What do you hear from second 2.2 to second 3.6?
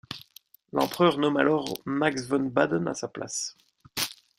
von Baden à sa place.